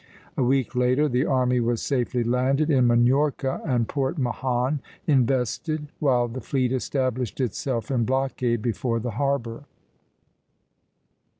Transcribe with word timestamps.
A 0.35 0.41
week 0.43 0.73
later 0.75 1.07
the 1.07 1.27
army 1.27 1.59
was 1.59 1.79
safely 1.79 2.23
landed 2.23 2.71
in 2.71 2.87
Minorca, 2.87 3.61
and 3.63 3.87
Port 3.87 4.17
Mahon 4.17 4.79
invested, 5.05 5.89
while 5.99 6.27
the 6.27 6.41
fleet 6.41 6.71
established 6.71 7.39
itself 7.39 7.91
in 7.91 8.03
blockade 8.03 8.63
before 8.63 8.99
the 8.99 9.11
harbor. 9.11 9.65